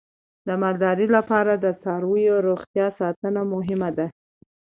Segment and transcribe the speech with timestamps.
[0.47, 4.07] د مالدارۍ لپاره د څارویو روغتیا ساتنه مهمه ده.